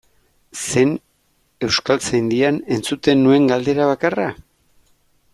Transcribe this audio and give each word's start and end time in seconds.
Zen 0.67 0.93
Euskaltzaindian 1.67 2.57
entzuten 2.77 3.21
nuen 3.27 3.45
galdera 3.53 3.91
bakarra? 3.91 4.27